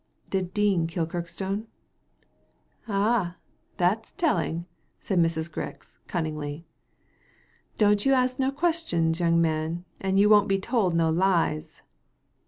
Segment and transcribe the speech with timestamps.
[0.31, 1.67] "Did Dean kill Kirkstone?
[2.87, 3.35] "Ah,
[3.77, 4.65] that's telling I"
[4.99, 5.47] said Mrs.
[5.47, 6.65] Grix, cunningly.
[7.77, 11.83] ''Don't you ask no questions, young man, and you won't be told no lies."